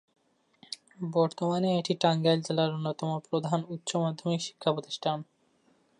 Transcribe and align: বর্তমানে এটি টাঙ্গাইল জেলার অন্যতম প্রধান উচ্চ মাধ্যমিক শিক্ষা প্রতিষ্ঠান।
বর্তমানে 1.11 1.69
এটি 1.79 1.93
টাঙ্গাইল 2.01 2.39
জেলার 2.41 2.69
অন্যতম 2.73 3.09
প্রধান 3.27 3.59
উচ্চ 3.69 3.89
মাধ্যমিক 3.95 4.41
শিক্ষা 4.41 4.69
প্রতিষ্ঠান। 4.73 5.17